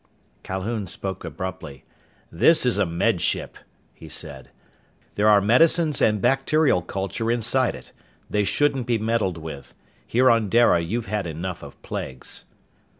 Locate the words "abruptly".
1.23-1.83